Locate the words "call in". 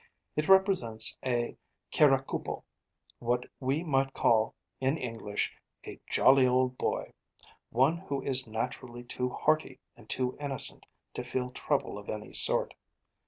4.15-4.97